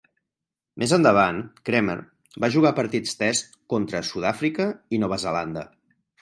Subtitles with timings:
[0.83, 1.95] Més endavant, Cremer
[2.45, 4.67] va jugar partits Test contra Sud-àfrica
[4.99, 5.67] i Nova Zelanda.